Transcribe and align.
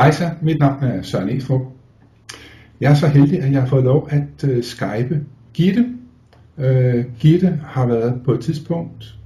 Hej 0.00 0.12
så, 0.12 0.30
mit 0.42 0.58
navn 0.58 0.84
er 0.84 1.02
Søren 1.02 1.28
Estrup. 1.28 1.60
Jeg 2.80 2.90
er 2.90 2.94
så 2.94 3.06
heldig, 3.06 3.42
at 3.42 3.52
jeg 3.52 3.60
har 3.60 3.68
fået 3.68 3.84
lov 3.84 4.08
at 4.10 4.44
uh, 4.44 4.62
skype 4.62 5.24
Gitte. 5.54 5.86
Uh, 6.56 7.04
Gitte 7.18 7.60
har 7.64 7.86
været 7.86 8.20
på 8.24 8.32
et 8.32 8.40
tidspunkt 8.40 9.18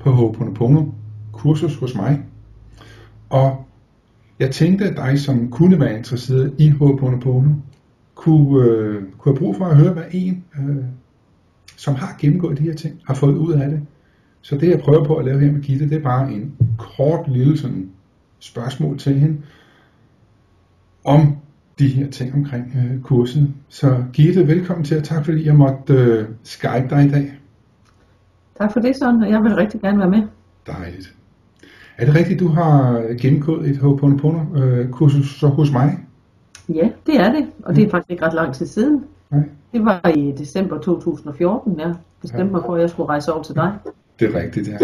på 0.00 0.10
Ho'oponopono 0.10 0.84
kursus 1.32 1.76
hos 1.76 1.94
mig. 1.94 2.22
Og 3.30 3.66
jeg 4.38 4.50
tænkte, 4.50 4.84
at 4.84 4.96
dig, 4.96 5.20
som 5.20 5.50
kunne 5.50 5.80
være 5.80 5.96
interesseret 5.96 6.54
i 6.58 6.70
Ho'oponopono, 6.70 7.48
kunne, 8.14 8.58
uh, 8.58 9.02
kunne 9.18 9.34
have 9.34 9.38
brug 9.38 9.56
for 9.56 9.64
at 9.64 9.76
høre, 9.76 9.92
hvad 9.92 10.04
en, 10.10 10.44
uh, 10.58 10.84
som 11.76 11.94
har 11.94 12.16
gennemgået 12.20 12.58
de 12.58 12.62
her 12.62 12.74
ting, 12.74 13.00
har 13.06 13.14
fået 13.14 13.36
ud 13.36 13.52
af 13.52 13.70
det. 13.70 13.80
Så 14.40 14.56
det, 14.56 14.70
jeg 14.70 14.80
prøver 14.80 15.04
på 15.04 15.16
at 15.16 15.24
lave 15.24 15.40
her 15.40 15.52
med 15.52 15.60
Gitte, 15.60 15.88
det 15.88 15.96
er 15.96 16.02
bare 16.02 16.32
en 16.32 16.52
kort 16.78 17.28
lille 17.28 17.58
sådan, 17.58 17.90
spørgsmål 18.38 18.98
til 18.98 19.20
hende, 19.20 19.36
om 21.06 21.36
de 21.78 21.88
her 21.88 22.10
ting 22.10 22.34
omkring 22.34 22.72
øh, 22.76 23.02
kurset. 23.02 23.54
Så 23.68 24.04
Gitte, 24.12 24.46
velkommen 24.46 24.84
til, 24.84 24.96
og 24.98 25.04
tak 25.04 25.24
fordi 25.24 25.46
jeg 25.46 25.54
måtte 25.54 25.94
øh, 25.94 26.24
skype 26.42 26.86
dig 26.90 27.04
i 27.06 27.08
dag. 27.08 27.32
Tak 28.58 28.72
for 28.72 28.80
det, 28.80 28.96
Søren, 28.96 29.22
og 29.22 29.30
jeg 29.30 29.42
vil 29.42 29.54
rigtig 29.54 29.80
gerne 29.80 29.98
være 29.98 30.10
med. 30.10 30.22
Dejligt. 30.66 31.14
Er 31.98 32.04
det 32.04 32.14
rigtigt, 32.14 32.40
du 32.40 32.48
har 32.48 33.02
gennemgået 33.20 33.70
et 33.70 33.76
Ho'oponopono 33.76 34.58
øh, 34.58 35.50
hos 35.50 35.72
mig? 35.72 35.98
Ja, 36.68 36.88
det 37.06 37.20
er 37.20 37.32
det, 37.32 37.46
og 37.62 37.76
det 37.76 37.84
er 37.84 37.90
faktisk 37.90 38.10
ikke 38.10 38.24
ret 38.26 38.34
lang 38.34 38.54
tid 38.54 38.66
siden. 38.66 39.04
Nej. 39.30 39.42
Det 39.72 39.84
var 39.84 40.08
i 40.08 40.32
december 40.38 40.78
2014, 40.78 41.80
jeg 41.80 41.94
bestemte 42.20 42.52
mig 42.52 42.62
for, 42.66 42.74
at 42.74 42.80
jeg 42.80 42.90
skulle 42.90 43.08
rejse 43.08 43.32
over 43.32 43.42
til 43.42 43.54
dig. 43.54 43.72
Det 44.20 44.34
er 44.34 44.40
rigtigt, 44.40 44.68
ja. 44.68 44.76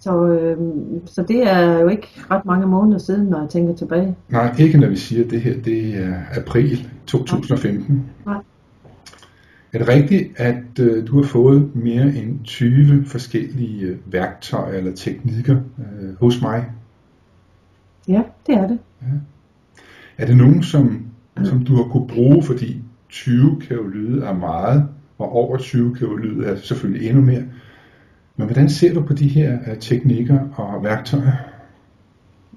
Så, 0.00 0.26
øh, 0.26 0.58
så 1.06 1.22
det 1.22 1.52
er 1.52 1.80
jo 1.80 1.88
ikke 1.88 2.08
ret 2.30 2.44
mange 2.44 2.66
måneder 2.66 2.98
siden, 2.98 3.26
når 3.26 3.40
jeg 3.40 3.48
tænker 3.48 3.74
tilbage. 3.74 4.16
Nej, 4.28 4.54
ikke 4.58 4.78
når 4.78 4.88
vi 4.88 4.96
siger, 4.96 5.24
at 5.24 5.30
det 5.30 5.40
her 5.40 5.60
det 5.62 5.94
er 5.94 6.14
april 6.36 6.88
2015. 7.06 8.10
Nej. 8.26 8.42
Er 9.72 9.78
det 9.78 9.88
rigtigt, 9.88 10.32
at 10.36 10.78
øh, 10.80 11.06
du 11.06 11.22
har 11.22 11.28
fået 11.28 11.76
mere 11.76 12.04
end 12.04 12.44
20 12.44 13.04
forskellige 13.04 13.86
øh, 13.86 13.96
værktøjer 14.06 14.78
eller 14.78 14.94
teknikker 14.94 15.56
øh, 15.78 16.14
hos 16.20 16.42
mig? 16.42 16.66
Ja, 18.08 18.22
det 18.46 18.54
er 18.54 18.68
det. 18.68 18.78
Er 20.18 20.26
det 20.26 20.36
nogen, 20.36 20.62
som, 20.62 21.06
som 21.44 21.64
du 21.64 21.76
har 21.76 21.82
kunne 21.82 22.08
bruge, 22.08 22.42
fordi 22.42 22.82
20 23.08 23.60
kan 23.60 23.76
jo 23.76 23.86
lyde 23.86 24.26
af 24.26 24.34
meget, 24.34 24.88
og 25.18 25.32
over 25.32 25.56
20 25.56 25.94
kan 25.94 26.08
jo 26.08 26.16
lyde 26.16 26.46
af 26.46 26.58
selvfølgelig 26.58 27.08
endnu 27.08 27.22
mere. 27.22 27.42
Men 28.38 28.46
hvordan 28.46 28.68
ser 28.68 28.94
du 28.94 29.02
på 29.02 29.12
de 29.12 29.28
her 29.28 29.58
uh, 29.58 29.78
teknikker 29.80 30.38
og 30.56 30.84
værktøjer? 30.84 31.32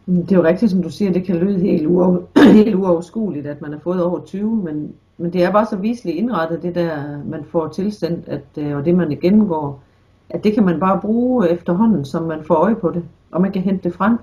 Det 0.06 0.32
er 0.32 0.36
jo 0.36 0.44
rigtigt, 0.44 0.72
som 0.72 0.84
du 0.84 0.90
siger, 0.90 1.12
det 1.12 1.24
kan 1.24 1.36
lyde 1.36 1.60
helt, 1.60 1.88
uover, 1.88 2.20
helt 2.64 2.76
uoverskueligt, 2.76 3.48
at 3.48 3.62
man 3.62 3.72
har 3.72 3.80
fået 3.80 4.04
over 4.04 4.26
20, 4.26 4.56
men, 4.56 4.92
men 5.18 5.34
det 5.34 5.44
er 5.44 5.52
bare 5.52 5.66
så 5.66 5.76
viseligt 5.76 6.18
indrettet, 6.18 6.64
det 6.64 6.76
der, 6.76 7.24
man 7.26 7.44
får 7.52 7.68
tilsendt, 7.68 8.28
at, 8.28 8.44
øh, 8.58 8.78
og 8.78 8.86
det 8.86 8.96
man 8.96 9.18
gennemgår, 9.22 9.84
at 10.30 10.44
det 10.44 10.54
kan 10.54 10.66
man 10.66 10.80
bare 10.80 11.00
bruge 11.02 11.50
efterhånden, 11.50 12.06
som 12.06 12.24
man 12.24 12.40
får 12.48 12.56
øje 12.56 12.76
på 12.76 12.92
det, 12.92 13.04
og 13.32 13.42
man 13.42 13.52
kan 13.52 13.62
hente 13.62 13.84
det 13.84 13.94
frem. 13.94 14.18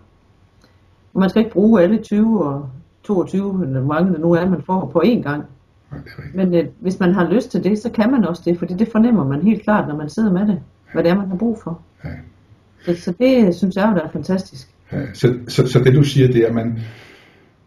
Og 1.14 1.20
man 1.20 1.30
skal 1.30 1.40
ikke 1.40 1.52
bruge 1.52 1.82
alle 1.82 1.98
20 1.98 2.44
og 2.44 2.68
22, 3.02 3.62
eller 3.64 3.80
hvor 3.80 3.94
mange 3.94 4.12
det 4.12 4.20
nu 4.20 4.32
er, 4.32 4.48
man 4.48 4.62
får 4.62 4.90
på 4.92 5.02
én 5.04 5.22
gang. 5.22 5.44
Men 6.34 6.54
øh, 6.54 6.66
hvis 6.80 7.00
man 7.00 7.14
har 7.14 7.30
lyst 7.30 7.50
til 7.50 7.64
det, 7.64 7.78
så 7.78 7.90
kan 7.90 8.10
man 8.10 8.24
også 8.24 8.42
det, 8.44 8.58
fordi 8.58 8.74
det 8.74 8.88
fornemmer 8.92 9.24
man 9.24 9.42
helt 9.42 9.62
klart, 9.62 9.88
når 9.88 9.96
man 9.96 10.08
sidder 10.08 10.32
med 10.32 10.46
det, 10.46 10.60
hvad 10.92 11.02
det 11.02 11.10
er, 11.10 11.16
man 11.16 11.28
har 11.28 11.36
brug 11.36 11.58
for. 11.64 11.80
Ja. 12.04 12.10
Så, 12.84 13.02
så 13.02 13.14
det 13.20 13.54
synes 13.54 13.76
jeg 13.76 13.88
jo, 13.90 13.96
der 13.96 14.02
er 14.02 14.10
fantastisk. 14.10 14.68
Ja, 14.92 15.12
så, 15.14 15.38
så, 15.48 15.66
så 15.66 15.78
det 15.78 15.94
du 15.94 16.02
siger, 16.02 16.28
det 16.28 16.42
er, 16.42 16.46
at 16.46 16.54
man, 16.54 16.78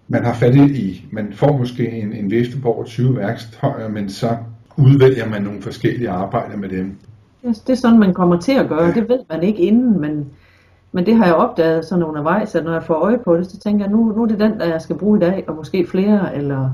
man 0.08 0.26
har 0.26 0.34
fat 0.34 0.56
i, 0.56 1.06
man 1.12 1.34
får 1.34 1.58
måske 1.58 1.92
en, 1.92 2.14
en 2.14 2.32
vifte 2.32 2.62
på 2.62 2.74
over 2.74 2.84
20 2.84 3.18
værktøjer, 3.18 3.88
men 3.88 4.10
så 4.10 4.38
udvælger 4.78 5.30
man 5.30 5.42
nogle 5.42 5.62
forskellige 5.62 6.10
arbejder 6.10 6.58
med 6.58 6.70
dem. 6.70 6.96
Det, 7.42 7.64
det 7.68 7.74
er 7.74 7.78
sådan, 7.78 8.00
man 8.00 8.14
kommer 8.14 8.40
til 8.40 8.52
at 8.52 8.70
gøre. 8.70 8.94
Det 8.94 9.10
ved 9.10 9.20
man 9.30 9.44
ikke 9.44 9.60
inden, 9.60 10.02
men, 10.02 10.30
men 10.92 11.06
det 11.06 11.16
har 11.16 11.26
jeg 11.26 11.36
opdaget 11.36 11.86
sådan 11.86 12.04
undervejs, 12.04 12.56
at 12.56 12.64
når 12.64 12.74
jeg 12.74 12.84
får 12.84 12.94
øje 12.94 13.18
på 13.18 13.38
det, 13.38 13.48
så 13.48 13.60
tænker 13.60 13.86
jeg, 13.86 13.92
nu, 13.92 14.14
nu 14.16 14.24
er 14.24 14.28
det 14.28 14.40
den, 14.40 14.60
der 14.60 14.66
jeg 14.66 14.82
skal 14.82 14.96
bruge 14.96 15.18
i 15.18 15.22
dag, 15.22 15.44
og 15.48 15.56
måske 15.56 15.88
flere, 15.88 16.36
eller... 16.36 16.70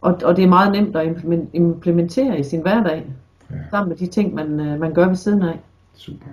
Og, 0.00 0.18
og 0.24 0.36
det 0.36 0.44
er 0.44 0.48
meget 0.48 0.72
nemt 0.72 0.96
at 0.96 1.06
implement- 1.06 1.50
implementere 1.52 2.38
i 2.38 2.42
sin 2.42 2.62
hverdag, 2.62 3.06
Ja. 3.52 3.58
sammen 3.70 3.88
med 3.88 3.96
de 3.96 4.06
ting, 4.06 4.34
man, 4.34 4.60
øh, 4.60 4.80
man 4.80 4.94
gør 4.94 5.08
ved 5.08 5.16
siden 5.16 5.42
af. 5.42 5.60
Super. 5.94 6.26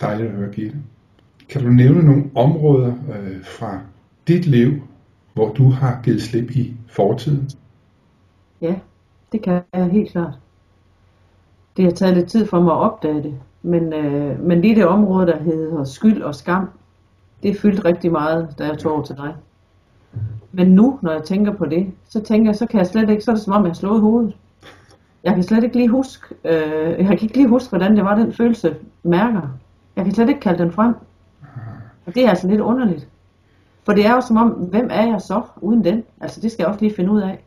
Dejligt 0.00 0.28
at 0.28 0.34
høre, 0.34 0.50
Gitte. 0.50 0.76
Kan 1.48 1.62
du 1.62 1.68
nævne 1.68 2.02
nogle 2.02 2.30
områder 2.34 2.94
øh, 3.14 3.44
fra 3.44 3.80
dit 4.28 4.46
liv, 4.46 4.72
hvor 5.34 5.52
du 5.52 5.70
har 5.70 6.00
givet 6.02 6.22
slip 6.22 6.50
i 6.50 6.76
fortiden? 6.88 7.50
Ja, 8.60 8.74
det 9.32 9.42
kan 9.42 9.62
jeg 9.72 9.90
helt 9.90 10.10
klart. 10.10 10.34
Det 11.76 11.84
har 11.84 11.92
taget 11.92 12.16
lidt 12.16 12.28
tid 12.28 12.46
for 12.46 12.60
mig 12.60 12.72
at 12.72 12.78
opdage 12.78 13.22
det, 13.22 13.34
men, 13.62 13.92
øh, 13.92 14.40
men 14.40 14.60
lige 14.60 14.74
det 14.74 14.86
område, 14.86 15.26
der 15.26 15.42
hedder 15.42 15.84
skyld 15.84 16.22
og 16.22 16.34
skam, 16.34 16.70
det 17.42 17.56
fyldte 17.56 17.84
rigtig 17.84 18.12
meget, 18.12 18.54
da 18.58 18.66
jeg 18.66 18.78
tog 18.78 18.92
over 18.92 19.02
til 19.02 19.16
dig. 19.16 19.34
Men 20.52 20.68
nu, 20.68 20.98
når 21.02 21.12
jeg 21.12 21.22
tænker 21.22 21.52
på 21.52 21.66
det, 21.66 21.92
så 22.08 22.20
tænker 22.20 22.50
jeg, 22.50 22.56
så 22.56 22.66
kan 22.66 22.78
jeg 22.78 22.86
slet 22.86 23.10
ikke, 23.10 23.22
så 23.22 23.30
er 23.30 23.34
det 23.34 23.44
som 23.44 23.52
om, 23.52 23.62
jeg 23.62 23.70
har 23.70 23.74
slået 23.74 24.00
hovedet. 24.00 24.36
Jeg 25.24 25.34
kan 25.34 25.42
slet 25.42 25.64
ikke 25.64 25.76
lige 25.76 25.88
huske, 25.88 26.34
øh, 26.44 26.88
jeg 26.98 27.06
kan 27.06 27.12
ikke 27.22 27.36
lige 27.36 27.48
huske, 27.48 27.68
hvordan 27.68 27.96
det 27.96 28.04
var, 28.04 28.14
den 28.14 28.32
følelse 28.32 28.76
mærker. 29.02 29.40
Jeg 29.96 30.04
kan 30.04 30.14
slet 30.14 30.28
ikke 30.28 30.40
kalde 30.40 30.62
den 30.62 30.72
frem. 30.72 30.94
Og 32.06 32.14
det 32.14 32.24
er 32.24 32.30
altså 32.30 32.48
lidt 32.48 32.60
underligt. 32.60 33.08
For 33.84 33.92
det 33.92 34.06
er 34.06 34.12
jo 34.14 34.20
som 34.20 34.36
om, 34.36 34.48
hvem 34.48 34.88
er 34.92 35.06
jeg 35.06 35.20
så 35.20 35.42
uden 35.60 35.84
den? 35.84 36.02
Altså 36.20 36.40
det 36.40 36.52
skal 36.52 36.62
jeg 36.62 36.68
også 36.68 36.80
lige 36.80 36.94
finde 36.96 37.10
ud 37.10 37.20
af. 37.20 37.44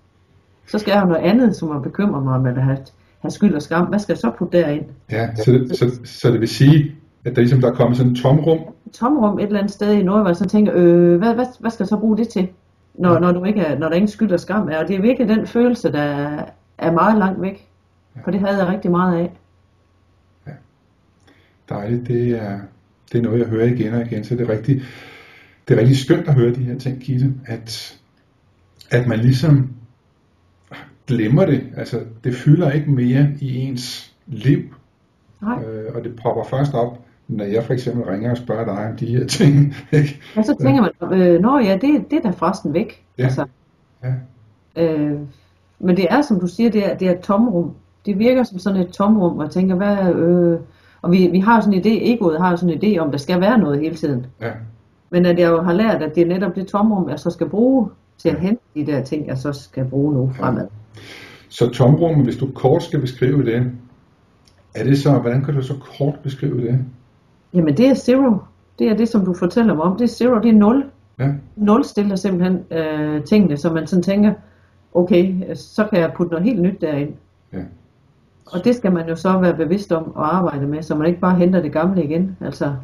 Så 0.68 0.80
skal 0.80 0.92
jeg 0.92 1.00
have 1.00 1.10
noget 1.10 1.24
andet, 1.24 1.56
som 1.56 1.72
at 1.72 1.82
bekymre 1.82 2.22
mig 2.22 2.34
om, 2.36 2.46
eller 2.46 2.62
have, 2.62 2.78
have 3.20 3.32
skyld 3.32 3.56
og 3.56 3.62
skam. 3.62 3.86
Hvad 3.86 4.00
skal 4.00 4.14
jeg 4.14 4.18
så 4.20 4.32
putte 4.38 4.58
derind? 4.58 4.86
Ja, 5.12 5.36
så, 5.36 5.52
det- 5.52 5.78
så, 5.78 6.00
så 6.04 6.32
det 6.32 6.40
vil 6.40 6.48
sige, 6.48 6.96
at 7.26 7.36
der 7.36 7.42
ligesom 7.42 7.62
der 7.62 7.68
er 7.72 7.74
kommet 7.76 7.98
sådan 7.98 8.12
et 8.12 8.18
tomrum. 8.18 8.58
Et 8.86 8.92
tomrum 8.94 9.40
et 9.40 9.44
eller 9.46 9.60
andet 9.60 9.72
sted 9.74 9.92
i 9.94 10.04
noget, 10.04 10.22
hvor 10.22 10.30
jeg 10.30 10.36
så 10.36 10.46
tænker, 10.46 10.72
øh, 10.76 11.18
hvad, 11.18 11.34
hvad, 11.34 11.46
hvad 11.60 11.72
skal 11.72 11.84
jeg 11.84 11.88
så 11.88 11.98
bruge 11.98 12.18
det 12.18 12.28
til? 12.28 12.48
Når, 12.96 13.20
når, 13.20 13.32
du 13.32 13.44
ikke 13.44 13.62
er, 13.62 13.80
når 13.80 13.88
der 13.90 13.96
ingen 13.96 14.08
skyld 14.08 14.32
og 14.32 14.40
skam 14.40 14.70
er. 14.72 14.78
Og 14.78 14.88
det 14.88 14.96
er 14.96 15.02
virkelig 15.02 15.30
den 15.30 15.48
følelse, 15.48 15.92
der 15.92 16.28
er- 16.78 16.92
meget 16.92 17.18
langt 17.20 17.42
væk. 17.42 17.68
For 18.24 18.32
det 18.32 18.40
havde 18.40 18.58
jeg 18.58 18.68
rigtig 18.68 18.92
meget 18.92 19.18
af. 19.18 19.32
Dejligt, 21.70 22.08
det 22.08 22.30
er, 22.44 22.60
det 23.12 23.18
er 23.18 23.22
noget, 23.22 23.40
jeg 23.40 23.48
hører 23.48 23.66
igen 23.66 23.94
og 23.94 24.02
igen, 24.02 24.24
så 24.24 24.36
det 24.36 24.50
er 24.50 24.54
rigtig, 24.54 24.82
det 25.68 25.76
er 25.76 25.80
rigtig 25.80 25.98
skønt 25.98 26.28
at 26.28 26.34
høre 26.34 26.56
de 26.56 26.64
her 26.64 26.80
ting, 26.80 27.00
Gitte, 27.00 27.34
at, 27.46 28.00
at 28.92 29.08
man 29.08 29.20
ligesom 29.20 29.70
glemmer 31.08 31.46
det. 31.46 31.64
Altså, 31.78 32.02
det 32.24 32.36
fylder 32.36 32.72
ikke 32.72 32.92
mere 32.92 33.28
i 33.40 33.56
ens 33.58 34.14
liv, 34.28 34.60
Nej. 35.42 35.64
øh, 35.64 35.96
og 35.96 36.04
det 36.04 36.16
popper 36.24 36.44
først 36.44 36.74
op, 36.74 37.00
når 37.28 37.46
jeg 37.46 37.64
for 37.64 37.74
eksempel 37.74 38.04
ringer 38.06 38.32
og 38.32 38.38
spørger 38.38 38.66
dig 38.66 38.90
om 38.92 38.98
de 38.98 39.06
her 39.06 39.28
ting. 39.28 39.76
ikke? 39.92 40.20
Ja, 40.36 40.44
så 40.44 40.56
tænker 40.62 40.82
man, 40.82 41.22
øh, 41.22 41.42
nå 41.42 41.60
ja, 41.60 41.74
det, 41.82 42.12
det 42.12 42.18
er 42.18 42.22
da 42.22 42.30
forresten 42.30 42.74
væk. 42.74 43.04
Ja. 43.18 43.24
Altså, 43.24 43.46
Ja. 44.04 44.14
øh, 44.84 45.20
men 45.80 45.98
det 45.98 46.08
er, 46.10 46.22
som 46.22 46.40
du 46.40 46.48
siger, 46.48 46.70
det 46.70 46.92
er, 46.92 46.98
det 46.98 47.08
er 47.08 47.12
et 47.12 47.20
tomrum. 47.20 47.72
Det 48.06 48.20
virker 48.20 48.44
som 48.44 48.60
sådan 48.60 48.82
et 48.82 48.88
tomrum, 48.90 49.34
hvor 49.34 49.44
jeg 49.44 49.52
tænker, 49.52 49.76
hvad, 49.76 50.14
øh, 50.14 50.60
og 51.02 51.12
vi, 51.12 51.28
vi 51.28 51.40
har 51.40 51.62
sådan 51.62 51.74
en 51.74 51.82
idé, 51.86 51.90
egoet 51.90 52.42
har 52.42 52.52
jo 52.52 52.58
sådan 52.58 52.84
en 52.84 52.84
idé 52.84 52.98
om, 53.00 53.12
der 53.12 53.18
skal 53.18 53.42
være 53.42 53.58
noget 53.58 53.80
hele 53.80 53.96
tiden. 53.96 54.26
ja. 54.42 54.52
Men 55.10 55.26
at 55.26 55.40
jeg 55.40 55.50
jo 55.52 55.62
har 55.62 55.74
lært, 55.74 56.02
at 56.02 56.16
det 56.16 56.24
er 56.24 56.28
netop 56.28 56.56
det 56.56 56.68
tomrum, 56.68 57.10
jeg 57.10 57.20
så 57.20 57.30
skal 57.30 57.50
bruge 57.50 57.90
til 58.18 58.30
at 58.30 58.40
hente 58.40 58.62
de 58.76 58.86
der 58.86 59.04
ting, 59.04 59.28
jeg 59.28 59.38
så 59.38 59.52
skal 59.52 59.86
bruge 59.86 60.14
nu 60.14 60.32
fremad. 60.38 60.68
Så 61.50 61.70
tomrummet, 61.70 62.24
hvis 62.24 62.38
du 62.38 62.48
kort 62.56 62.84
skal 62.84 63.02
beskrive 63.02 63.46
det, 63.46 63.72
er 64.76 64.84
det 64.84 64.98
så, 64.98 65.12
hvordan 65.12 65.44
kan 65.44 65.54
du 65.54 65.62
så 65.62 65.74
kort 65.98 66.20
beskrive 66.24 66.62
det? 66.62 66.80
Jamen 67.54 67.78
det 67.78 67.88
er 67.88 67.94
zero. 67.94 68.38
Det 68.80 68.88
er 68.88 68.98
det, 68.98 69.10
som 69.10 69.26
du 69.26 69.34
fortæller 69.34 69.74
mig 69.74 69.84
om. 69.84 69.98
Det 69.98 70.04
er 70.04 70.08
zero, 70.08 70.40
det 70.42 70.50
er 70.50 70.54
nul. 70.54 70.86
Ja, 71.20 71.32
Nul 71.56 71.84
stiller 71.84 72.16
simpelthen 72.16 72.60
øh, 72.72 73.24
tingene, 73.24 73.58
så 73.58 73.74
man 73.74 73.88
sådan 73.88 74.04
tænker, 74.04 74.34
okay, 74.96 75.34
så 75.56 75.86
kan 75.92 76.00
jeg 76.00 76.12
putte 76.16 76.32
noget 76.32 76.46
helt 76.46 76.62
nyt 76.62 76.82
derind. 76.82 77.14
ja. 77.54 77.60
Og 78.46 78.64
det 78.66 78.76
skal 78.76 78.92
man 78.92 79.08
jo 79.10 79.16
så 79.16 79.40
være 79.40 79.54
bevidst 79.56 79.92
om 79.92 80.04
at 80.18 80.24
arbejde 80.24 80.68
med, 80.68 80.82
så 80.84 80.96
man 80.96 81.08
ikke 81.08 81.20
bare 81.20 81.36
henter 81.36 81.62
det 81.62 81.72
gamle 81.72 82.04
igen. 82.04 82.38
Altså, 82.42 82.76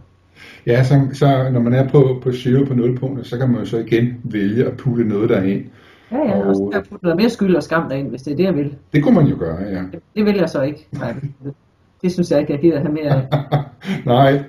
Ja, 0.68 0.84
så, 0.84 1.08
så 1.14 1.50
når 1.54 1.60
man 1.60 1.74
er 1.74 1.88
på, 1.90 2.20
på 2.24 2.32
zero 2.32 2.66
på 2.66 2.74
nulpunktet, 2.74 3.26
så 3.26 3.38
kan 3.38 3.50
man 3.50 3.60
jo 3.60 3.66
så 3.66 3.78
igen 3.78 4.18
vælge 4.24 4.66
at 4.66 4.78
putte 4.78 5.04
noget 5.04 5.30
derind. 5.30 5.66
ja, 6.12 6.18
ja, 6.18 6.46
og 6.48 6.56
så 6.56 6.62
Og- 6.64 6.72
kan 6.72 6.82
jeg 6.82 6.90
putte 6.90 7.06
noget 7.06 7.18
mere 7.18 7.30
skyld 7.30 7.56
og 7.56 7.64
skam 7.64 7.90
derind, 7.90 8.10
hvis 8.10 8.22
det 8.22 8.32
er 8.34 8.36
det, 8.38 8.44
jeg 8.44 8.56
vil. 8.56 8.76
Det 8.94 9.04
kunne 9.04 9.16
man 9.16 9.26
jo 9.28 9.36
gøre, 9.40 9.58
ja. 9.64 9.84
Det 10.16 10.26
vil 10.26 10.36
jeg 10.36 10.50
så 10.50 10.62
ikke. 10.62 10.88
Nej, 10.92 11.14
det- 11.44 11.54
det 12.02 12.12
synes 12.12 12.32
jeg 12.32 12.40
ikke, 12.40 12.54
jeg 12.54 12.62
gider 12.62 12.80
have 12.80 12.94
mere 12.94 13.10
af. 13.10 13.28
Nej, 14.06 14.44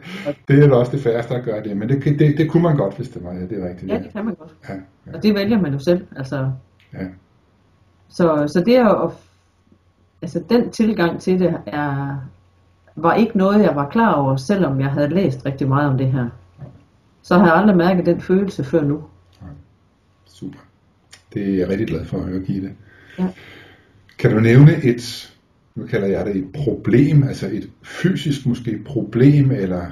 det 0.49 0.65
er 0.65 0.69
da 0.69 0.75
også 0.75 0.93
det 0.93 1.01
færreste 1.01 1.35
at 1.35 1.45
gøre 1.45 1.63
det, 1.65 1.77
men 1.77 1.89
det, 1.89 2.05
det, 2.19 2.39
det 2.39 2.51
kunne 2.51 2.63
man 2.63 2.77
godt, 2.77 2.97
hvis 2.97 3.09
det 3.09 3.25
var, 3.25 3.33
ja, 3.33 3.41
det 3.41 3.63
er 3.65 3.69
rigtigt. 3.69 3.93
Ja, 3.93 3.99
det 3.99 4.13
kan 4.17 4.25
man 4.25 4.35
godt. 4.35 4.51
ja, 4.69 4.75
ja, 5.07 5.17
Og 5.17 5.23
det 5.23 5.35
vælger 5.35 5.61
man 5.61 5.73
jo 5.73 5.79
selv. 5.79 6.07
Altså, 6.17 6.51
ja. 6.95 6.99
Så, 8.13 8.49
så 8.53 8.63
det 8.67 8.77
er 8.77 8.85
jo, 8.85 9.13
altså 10.23 10.43
den 10.49 10.71
tilgang 10.71 11.21
til 11.21 11.39
det 11.39 11.59
er, 11.67 12.17
var 12.97 13.15
ikke 13.15 13.39
noget, 13.39 13.63
jeg 13.63 13.77
var 13.77 13.89
klar 13.89 14.13
over, 14.13 14.37
selvom 14.37 14.81
jeg 14.81 14.91
havde 14.91 15.09
læst 15.09 15.47
rigtig 15.47 15.69
meget 15.69 15.91
om 15.91 15.99
det 15.99 16.13
her. 16.13 16.29
Så 17.23 17.39
har 17.39 17.47
jeg 17.47 17.55
aldrig 17.55 17.77
mærket 17.77 18.07
den 18.07 18.21
følelse 18.21 18.65
før 18.65 18.83
nu. 18.83 19.03
Super. 20.25 20.59
Det 21.35 21.51
er 21.51 21.57
jeg 21.57 21.69
rigtig 21.69 21.87
glad 21.87 22.05
for 22.05 22.19
at 22.19 22.25
høre, 22.25 22.41
Gitte. 22.41 22.73
Ja. 23.19 23.29
Kan 24.19 24.31
du 24.33 24.41
nævne 24.41 24.85
et, 24.85 25.35
nu 25.75 25.87
kalder 25.87 26.07
jeg 26.07 26.27
det 26.27 26.37
et 26.37 26.49
problem, 26.55 27.23
altså 27.23 27.47
et 27.47 27.71
fysisk 27.83 28.47
måske 28.47 28.83
problem, 28.85 29.51
eller 29.51 29.87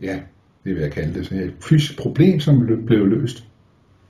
ja, 0.00 0.20
det 0.64 0.74
vil 0.74 0.82
jeg 0.82 0.92
kalde 0.92 1.14
det, 1.14 1.26
så 1.26 1.34
et 1.34 1.54
fysisk 1.60 1.98
problem, 1.98 2.40
som 2.40 2.66
blev 2.86 3.06
løst? 3.06 3.44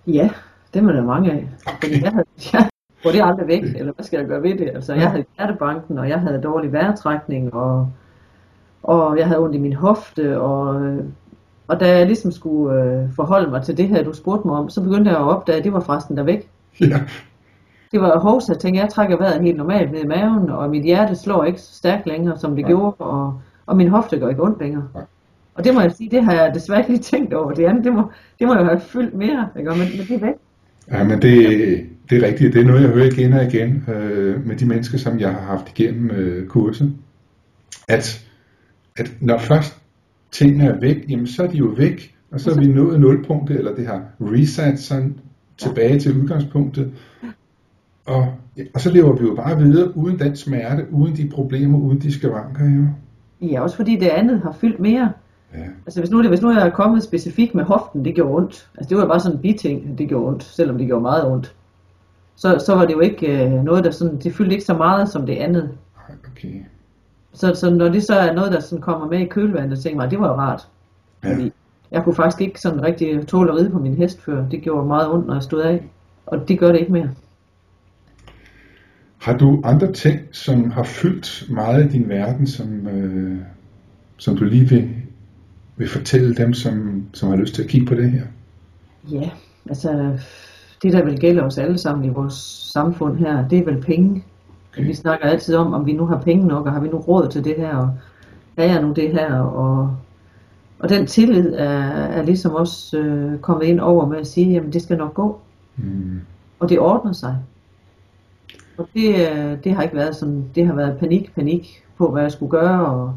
Ja, 0.07 0.31
det 0.75 0.85
var 0.85 0.93
der 0.93 1.05
mange 1.05 1.33
af. 1.33 1.49
Okay. 1.67 2.03
Jeg 2.03 2.25
jeg 2.53 2.69
får 3.03 3.11
det 3.11 3.21
aldrig 3.25 3.47
væk, 3.49 3.63
eller 3.77 3.93
hvad 3.93 4.05
skal 4.05 4.19
jeg 4.19 4.27
gøre 4.27 4.43
ved 4.43 4.59
det? 4.59 4.71
Altså, 4.75 4.95
jeg 4.95 5.11
havde 5.11 5.25
hjertebanken, 5.39 5.99
og 5.99 6.09
jeg 6.09 6.21
havde 6.21 6.41
dårlig 6.43 6.73
vejrtrækning, 6.73 7.55
og, 7.55 7.89
og 8.83 9.19
jeg 9.19 9.27
havde 9.27 9.41
ondt 9.41 9.55
i 9.55 9.59
min 9.59 9.73
hofte, 9.73 10.41
og, 10.41 10.91
og 11.69 11.81
da 11.81 11.99
jeg 11.99 12.07
ligesom 12.07 12.33
skulle 12.33 12.83
øh, 12.83 13.09
forholde 13.17 13.51
mig 13.51 13.63
til 13.63 13.77
det 13.77 13.89
her, 13.89 14.03
du 14.03 14.13
spurgte 14.13 14.49
mig 14.49 14.57
om, 14.57 14.69
så 14.69 14.83
begyndte 14.83 15.11
jeg 15.11 15.19
at 15.21 15.25
opdage, 15.25 15.59
at 15.59 15.65
det 15.65 15.73
var 15.73 15.81
forresten 15.81 16.17
der 16.17 16.23
væk. 16.23 16.49
Ja, 16.81 17.01
Det 17.93 18.01
var 18.01 18.19
hovs, 18.19 18.49
jeg 18.49 18.59
tænkte, 18.59 18.81
jeg 18.83 18.89
trækker 18.91 19.17
vejret 19.17 19.43
helt 19.43 19.57
normalt 19.57 19.93
ned 19.93 20.01
i 20.01 20.07
maven, 20.07 20.51
og 20.51 20.71
mit 20.71 20.85
hjerte 20.85 21.17
slår 21.17 21.45
ikke 21.45 21.61
så 21.61 21.75
stærkt 21.75 22.07
længere, 22.07 22.39
som 22.39 22.51
det 22.57 22.63
Nej. 22.65 22.71
gjorde, 22.71 22.97
og, 22.99 23.41
og 23.67 23.77
min 23.77 23.89
hofte 23.89 24.19
gør 24.19 24.29
ikke 24.29 24.43
ondt 24.43 24.61
længere. 24.61 24.85
Nej. 24.95 25.05
Og 25.55 25.65
det 25.65 25.75
må 25.75 25.81
jeg 25.81 25.93
sige, 25.93 26.11
det 26.11 26.25
har 26.25 26.33
jeg 26.33 26.55
desværre 26.55 26.79
ikke 26.81 26.91
lige 26.91 27.03
tænkt 27.03 27.35
over. 27.35 27.53
Det 27.53 27.65
andet, 27.65 27.85
det 27.85 27.93
må, 27.93 28.03
det 28.39 28.47
må 28.47 28.55
jeg 28.55 28.65
have 28.65 28.81
fyldt 28.81 29.15
mere, 29.15 29.49
ikke? 29.59 29.71
Men, 29.71 29.79
men 29.79 30.07
det 30.09 30.11
er 30.11 30.21
væk. 30.27 30.35
ja 30.91 31.05
men 31.05 31.23
det, 31.23 31.87
det 32.11 32.23
er 32.23 32.27
rigtigt. 32.27 32.55
Det 32.55 32.61
er 32.61 32.67
noget, 32.67 32.83
jeg 32.83 32.91
hører 32.91 33.07
igen 33.07 33.33
og 33.33 33.45
igen 33.45 33.85
øh, 33.89 34.47
med 34.47 34.57
de 34.57 34.67
mennesker, 34.67 34.99
som 34.99 35.21
jeg 35.21 35.33
har 35.33 35.41
haft 35.41 35.79
igennem 35.79 36.11
øh, 36.11 36.47
kurset. 36.47 36.93
At, 37.89 38.27
at 38.97 39.13
når 39.21 39.39
først 39.39 39.79
tingene 40.33 40.65
er 40.65 40.81
væk, 40.81 40.97
jamen 41.09 41.27
så 41.27 41.43
er 41.43 41.47
de 41.47 41.57
jo 41.57 41.67
væk, 41.67 42.15
og 42.31 42.41
så 42.41 42.51
er 42.51 42.55
vi 42.55 42.67
nået 42.67 43.01
nulpunktet, 43.01 43.59
eller 43.59 43.75
det 43.75 43.87
har 43.87 44.03
reset 44.21 44.79
sådan 44.79 45.19
tilbage 45.59 46.01
til 46.01 46.21
udgangspunktet. 46.23 46.93
Og, 48.07 48.35
og 48.75 48.81
så 48.81 48.91
lever 48.91 49.17
vi 49.17 49.27
jo 49.27 49.35
bare 49.35 49.59
videre 49.59 49.97
uden 49.97 50.19
den 50.19 50.37
smerte, 50.37 50.87
uden 50.93 51.17
de 51.17 51.29
problemer, 51.29 51.79
uden 51.79 52.01
de 52.01 52.13
skavanker. 52.13 52.65
Jo. 52.65 52.87
Ja, 53.49 53.61
også 53.61 53.77
fordi 53.77 53.97
det 53.97 54.09
andet 54.09 54.41
har 54.41 54.53
fyldt 54.53 54.81
mere. 54.81 55.13
Ja. 55.55 55.65
Altså 55.87 56.01
hvis 56.01 56.11
nu, 56.11 56.23
det, 56.23 56.29
hvis 56.29 56.43
nu 56.43 56.51
jeg 56.51 56.67
er 56.67 56.71
kommet 56.71 57.03
specifikt 57.03 57.55
med 57.55 57.65
hoften, 57.65 58.05
det 58.05 58.15
gjorde 58.15 58.35
ondt. 58.35 58.69
Altså 58.79 58.89
det 58.89 58.97
var 58.97 59.03
jo 59.03 59.09
bare 59.09 59.21
sådan 59.21 59.37
en 59.37 59.43
biting, 59.43 59.99
det 59.99 60.09
gjorde 60.09 60.27
ondt, 60.27 60.45
selvom 60.45 60.79
det 60.79 60.87
gjorde 60.87 61.03
meget 61.03 61.33
ondt. 61.33 61.55
Så, 62.41 62.63
så 62.67 62.75
var 62.75 62.87
det 62.87 62.93
jo 62.93 63.01
ikke 63.01 63.45
øh, 63.45 63.65
noget, 63.65 63.85
der 63.85 63.91
sådan, 63.91 64.19
det 64.19 64.35
fyldte 64.35 64.53
ikke 64.53 64.65
så 64.65 64.75
meget 64.75 65.09
som 65.09 65.27
det 65.27 65.37
andet. 65.37 65.71
Okay. 66.33 66.55
Så, 67.33 67.55
så 67.55 67.71
når 67.71 67.89
det 67.89 68.03
så 68.03 68.15
er 68.15 68.33
noget, 68.33 68.53
der 68.53 68.61
sådan 68.61 68.83
kommer 68.83 69.07
med 69.07 69.19
i 69.19 69.27
kølvandet, 69.27 69.79
så 69.79 69.83
tænker 69.83 70.03
jeg 70.03 70.11
det 70.11 70.21
var 70.21 70.29
jo 70.29 70.35
rart. 70.35 70.69
Ja. 71.25 71.33
Fordi 71.33 71.53
jeg 71.91 72.05
kunne 72.05 72.15
faktisk 72.15 72.41
ikke 72.41 72.61
sådan 72.61 72.83
rigtig 72.83 73.27
tåle 73.27 73.53
at 73.53 73.59
ride 73.59 73.71
på 73.71 73.79
min 73.79 73.95
hest 73.95 74.23
før. 74.23 74.49
Det 74.49 74.63
gjorde 74.63 74.87
meget 74.87 75.11
ondt, 75.11 75.27
når 75.27 75.35
jeg 75.35 75.43
stod 75.43 75.61
af. 75.61 75.91
Og 76.27 76.49
det 76.49 76.59
gør 76.59 76.73
det 76.73 76.81
ikke 76.81 76.93
mere. 76.93 77.11
Har 79.19 79.37
du 79.37 79.63
andre 79.65 79.93
ting, 79.93 80.21
som 80.33 80.71
har 80.71 80.83
fyldt 80.83 81.51
meget 81.51 81.83
af 81.83 81.89
din 81.89 82.09
verden, 82.09 82.47
som, 82.47 82.89
øh, 82.89 83.39
som 84.17 84.37
du 84.37 84.45
lige 84.45 84.69
vil, 84.69 84.89
vil 85.77 85.89
fortælle 85.89 86.35
dem, 86.35 86.55
som, 86.55 87.05
som 87.13 87.29
har 87.29 87.37
lyst 87.37 87.55
til 87.55 87.63
at 87.63 87.69
kigge 87.69 87.87
på 87.87 87.95
det 87.95 88.11
her? 88.11 88.23
Ja, 89.11 89.31
altså 89.69 90.19
det 90.83 90.93
der 90.93 91.05
vil 91.05 91.19
gælde 91.19 91.43
os 91.43 91.59
alle 91.59 91.79
sammen 91.79 92.05
i 92.05 92.09
vores 92.09 92.35
samfund 92.73 93.19
her, 93.19 93.49
det 93.49 93.59
er 93.59 93.65
vel 93.65 93.83
penge. 93.83 94.25
Vi 94.77 94.95
snakker 94.95 95.27
altid 95.27 95.55
om, 95.57 95.73
om 95.73 95.87
vi 95.87 95.93
nu 95.93 96.07
har 96.07 96.21
penge 96.21 96.47
nok, 96.47 96.67
og 96.67 96.73
har 96.73 96.81
vi 96.81 96.89
nu 96.89 96.99
råd 96.99 97.29
til 97.29 97.45
det 97.45 97.55
her, 97.57 97.77
og 97.77 97.91
er 98.57 98.65
jeg 98.65 98.83
nu 98.83 98.93
det 98.93 99.11
her, 99.13 99.35
og, 99.41 99.97
og 100.79 100.89
den 100.89 101.07
tillid 101.07 101.55
er, 101.55 101.81
er 101.91 102.23
ligesom 102.23 102.55
også 102.55 102.99
øh, 102.99 103.39
kommet 103.39 103.67
ind 103.67 103.81
over 103.81 104.07
med 104.07 104.19
at 104.19 104.27
sige, 104.27 104.53
jamen 104.53 104.73
det 104.73 104.83
skal 104.83 104.97
nok 104.99 105.15
gå, 105.15 105.41
Mm, 105.83 106.21
og 106.59 106.69
det 106.69 106.81
ordner 106.81 107.13
sig. 107.13 107.37
Og 108.79 108.89
det, 108.95 109.09
øh, 109.09 109.65
det 109.65 109.73
har 109.73 109.83
ikke 109.83 109.97
været 109.97 110.17
sådan, 110.17 110.45
det 110.55 110.67
har 110.67 110.75
været 110.75 110.99
panik, 110.99 111.35
panik 111.35 111.85
på, 111.99 112.11
hvad 112.11 112.23
jeg 112.23 112.33
skulle 112.33 112.51
gøre, 112.51 112.87
og 112.87 113.17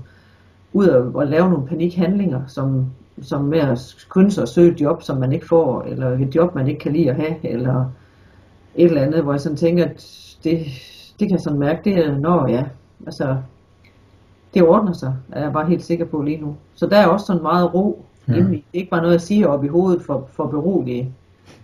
ud 0.74 0.88
af 0.88 1.22
at 1.22 1.28
lave 1.28 1.50
nogle 1.50 1.68
panikhandlinger, 1.68 2.42
som, 2.48 2.86
som 3.22 3.42
med 3.42 3.60
at 3.60 3.80
skynde 3.80 4.32
sig 4.32 4.42
at 4.42 4.50
søge 4.50 4.72
et 4.72 4.82
job, 4.82 5.02
som 5.02 5.18
man 5.18 5.34
ikke 5.34 5.48
får, 5.48 5.82
eller 5.82 6.10
et 6.10 6.36
job, 6.36 6.56
man 6.56 6.68
ikke 6.68 6.80
kan 6.80 6.94
lide 6.94 7.10
at 7.10 7.16
have, 7.16 7.36
eller 7.46 7.86
et 8.76 8.86
eller 8.86 9.02
andet, 9.02 9.24
hvor 9.24 9.34
jeg 9.34 9.42
sådan 9.42 9.58
tænker, 9.58 9.86
at 9.86 9.96
det, 10.44 10.60
det 11.20 11.28
kan 11.28 11.32
jeg 11.32 11.40
sådan 11.40 11.60
mærke, 11.60 11.82
det 11.84 12.06
er, 12.06 12.18
når 12.18 12.48
ja, 12.48 12.64
altså, 13.06 13.38
det 14.54 14.64
ordner 14.64 14.94
sig, 14.94 15.16
er 15.32 15.42
jeg 15.42 15.54
bare 15.54 15.68
helt 15.68 15.84
sikker 15.84 16.06
på 16.06 16.22
lige 16.22 16.42
nu. 16.42 16.56
Så 16.76 16.88
der 16.88 16.98
er 16.98 17.08
også 17.08 17.26
sådan 17.26 17.42
meget 17.42 17.74
ro 17.74 18.06
ja. 18.28 18.34
indeni. 18.34 18.56
Det 18.56 18.64
er 18.74 18.78
ikke 18.80 18.90
bare 18.90 19.02
noget, 19.02 19.14
jeg 19.14 19.22
siger 19.22 19.48
op 19.48 19.64
i 19.64 19.68
hovedet 19.68 20.02
for, 20.02 20.28
for 20.32 20.48
berolige. 20.48 21.14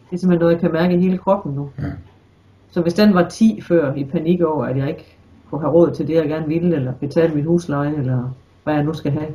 Det 0.09 0.15
er 0.15 0.19
simpelthen 0.19 0.39
noget, 0.39 0.53
jeg 0.53 0.61
kan 0.61 0.71
mærke 0.71 0.95
i 0.95 1.01
hele 1.01 1.17
kroppen 1.17 1.53
nu. 1.53 1.69
ja. 1.79 1.83
Så 2.71 2.81
hvis 2.81 2.93
den 2.93 3.13
var 3.13 3.29
10 3.29 3.61
før 3.61 3.93
i 3.93 4.03
panik 4.03 4.41
over, 4.41 4.65
at 4.65 4.77
jeg 4.77 4.87
ikke 4.87 5.17
kunne 5.49 5.61
have 5.61 5.73
råd 5.73 5.91
til 5.91 6.07
det, 6.07 6.15
jeg 6.15 6.27
gerne 6.27 6.47
ville, 6.47 6.75
eller 6.75 6.93
betale 6.93 7.35
min 7.35 7.45
husleje, 7.45 7.95
eller 7.97 8.33
hvad 8.63 8.73
jeg 8.73 8.83
nu 8.83 8.93
skal 8.93 9.11
have, 9.11 9.27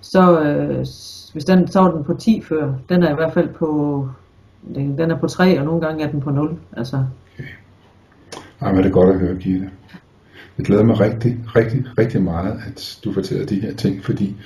så 0.00 0.40
øh, 0.42 0.76
hvis 1.32 1.44
den, 1.46 1.68
så 1.68 1.80
var 1.80 1.90
den 1.90 2.04
på 2.04 2.14
10 2.14 2.40
før, 2.48 2.74
den 2.88 3.02
er 3.02 3.10
i 3.10 3.14
hvert 3.14 3.32
fald 3.32 3.48
på, 3.48 4.08
den, 4.74 4.98
den 4.98 5.10
er 5.10 5.18
på 5.18 5.26
3, 5.26 5.58
og 5.58 5.64
nogle 5.64 5.80
gange 5.86 6.04
er 6.04 6.10
den 6.10 6.20
på 6.20 6.30
0. 6.30 6.58
Altså, 6.76 7.04
Ej, 8.60 8.72
men 8.72 8.78
det 8.82 8.86
er 8.86 8.92
godt 8.92 9.10
at 9.14 9.18
høre, 9.20 9.34
Gitte. 9.34 9.70
Det 10.56 10.66
glæder 10.66 10.84
mig 10.84 11.00
rigtig, 11.00 11.40
rigtig, 11.56 11.84
rigtig 11.98 12.22
meget, 12.22 12.60
at 12.66 12.98
du 13.04 13.12
fortæller 13.12 13.46
de 13.46 13.60
her 13.60 13.74
ting, 13.74 14.04
fordi 14.04 14.36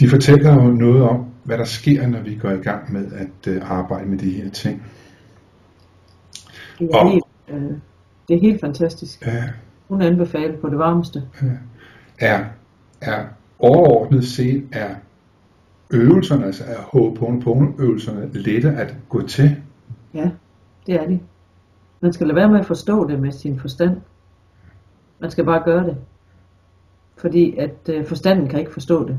de 0.00 0.08
fortæller 0.08 0.54
jo 0.54 0.60
noget 0.70 1.02
om, 1.02 1.26
hvad 1.44 1.58
der 1.58 1.64
sker, 1.64 2.06
når 2.06 2.20
vi 2.20 2.34
går 2.34 2.50
i 2.50 2.56
gang 2.56 2.92
med 2.92 3.12
at 3.12 3.52
øh, 3.52 3.70
arbejde 3.70 4.06
med 4.08 4.18
de 4.18 4.30
her 4.30 4.50
ting. 4.50 4.82
det, 6.78 6.88
er 6.92 6.96
Og- 6.98 7.10
helt, 7.10 7.24
øh, 7.48 7.70
det 8.28 8.36
er 8.36 8.40
helt 8.40 8.60
fantastisk. 8.60 9.26
Ja, 9.26 9.44
Hun 9.88 10.02
anbefaler 10.02 10.56
på 10.60 10.68
det 10.68 10.78
varmeste. 10.78 11.22
er, 12.18 12.44
er 13.00 13.24
overordnet 13.58 14.24
set, 14.24 14.68
er 14.72 14.94
øvelserne, 15.90 16.46
altså 16.46 16.64
er 16.64 16.76
Ho'oponopono 16.76 17.82
øvelserne 17.82 18.30
lette 18.32 18.70
at 18.70 18.94
gå 19.08 19.22
til. 19.22 19.56
Ja, 20.14 20.30
det 20.86 20.94
er 20.94 21.06
de. 21.06 21.20
Man 22.00 22.12
skal 22.12 22.26
lade 22.26 22.36
være 22.36 22.48
med 22.48 22.60
at 22.60 22.66
forstå 22.66 23.08
det 23.08 23.20
med 23.20 23.32
sin 23.32 23.58
forstand. 23.60 23.96
Man 25.20 25.30
skal 25.30 25.44
bare 25.44 25.62
gøre 25.64 25.84
det. 25.84 25.96
Fordi 27.16 27.56
at 27.56 27.88
øh, 27.88 28.06
forstanden 28.06 28.48
kan 28.48 28.60
ikke 28.60 28.72
forstå 28.72 29.08
det. 29.08 29.18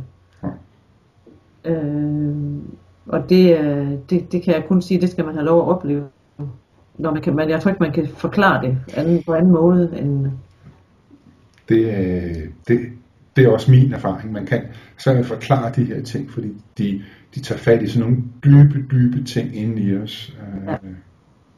Øh, 1.66 2.36
og 3.06 3.30
det, 3.30 3.60
øh, 3.60 3.92
det, 4.10 4.32
det 4.32 4.44
kan 4.44 4.54
jeg 4.54 4.66
kun 4.68 4.82
sige, 4.82 5.02
det 5.02 5.10
skal 5.10 5.26
man 5.26 5.34
have 5.34 5.46
lov 5.46 5.62
at 5.62 5.76
opleve. 5.76 6.08
Når 6.98 7.12
man 7.12 7.22
kan, 7.22 7.36
man, 7.36 7.50
jeg 7.50 7.62
tror 7.62 7.70
ikke, 7.72 7.84
man 7.84 7.94
kan 7.94 8.08
forklare 8.08 8.68
det 8.68 8.78
anden, 8.96 9.24
på 9.24 9.34
anden 9.34 9.52
måde 9.52 10.00
end... 10.00 10.28
Det, 11.70 11.86
øh, 11.86 12.50
det, 12.68 12.80
det 13.40 13.48
er 13.48 13.52
også 13.52 13.72
min 13.72 13.94
erfaring. 13.94 14.32
Man 14.32 14.46
kan 14.46 14.62
så 14.98 15.24
forklare 15.24 15.72
de 15.76 15.84
her 15.84 16.04
ting, 16.04 16.32
fordi 16.32 16.48
de, 16.78 17.02
de 17.36 17.40
tager 17.40 17.60
fat 17.60 17.82
i 17.82 17.88
sådan 17.88 18.10
nogle 18.10 18.24
dybe, 18.44 18.86
dybe 18.92 19.24
ting 19.24 19.56
inde 19.56 19.82
i 19.82 19.98
os. 19.98 20.38
Øh, 20.42 20.68
Ja. 20.68 20.78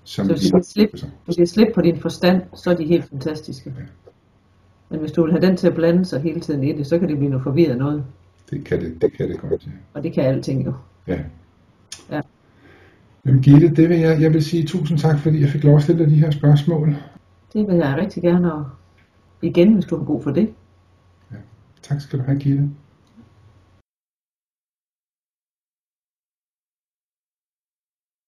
som 0.04 0.26
Så 0.26 0.34
vi- 0.34 0.40
hvis 0.40 0.52
du 0.52 0.60
slippe, 0.64 0.98
du 1.28 1.34
kan 1.38 1.48
slippe 1.48 1.74
på 1.74 1.82
din 1.82 1.98
forstand, 1.98 2.42
så 2.56 2.70
er 2.72 2.76
de 2.76 2.84
helt 2.86 3.06
fantastiske. 3.10 3.74
Ja. 3.78 3.84
Men 4.90 5.00
hvis 5.00 5.12
du 5.12 5.24
vil 5.24 5.32
have 5.32 5.42
den 5.48 5.58
til 5.58 5.68
at 5.68 5.76
blande 5.76 6.06
sig 6.06 6.22
hele 6.22 6.40
tiden 6.40 6.64
i 6.64 6.74
det, 6.74 6.88
så 6.88 7.00
kan 7.00 7.10
det 7.10 7.18
blive 7.18 7.30
noget 7.30 7.44
forvirret 7.44 7.78
noget. 7.78 8.04
Det 8.52 8.64
kan 8.64 8.80
det, 8.82 9.02
det, 9.02 9.14
kan 9.18 9.30
det 9.30 9.40
godt, 9.40 9.66
ja. 9.66 9.72
Og 9.94 10.04
det 10.04 10.14
kan 10.14 10.24
alting 10.24 10.66
jo. 10.66 10.74
ja. 11.08 11.20
Ja. 12.12 12.22
Jamen 13.26 13.42
Gitte, 13.42 13.68
det 13.76 13.90
vil 13.90 14.00
jeg, 14.00 14.22
jeg 14.22 14.34
vil 14.34 14.44
sige 14.44 14.66
tusind 14.68 14.98
tak, 15.00 15.20
fordi 15.20 15.42
jeg 15.42 15.50
fik 15.50 15.64
lov 15.64 15.76
at 15.76 15.84
stille 15.84 16.04
dig 16.04 16.12
de 16.12 16.16
her 16.16 16.32
spørgsmål. 16.32 16.96
Det 17.54 17.68
vil 17.68 17.76
jeg 17.76 17.98
rigtig 18.02 18.24
gerne, 18.24 18.54
og 18.54 18.66
igen, 19.42 19.74
hvis 19.74 19.86
du 19.86 19.98
har 19.98 20.04
brug 20.06 20.24
for 20.24 20.32
det. 20.32 20.50
Tak 21.82 22.02
skal 22.02 22.20
du 22.20 22.24
have, 22.24 22.40
Gitte. 22.40 22.70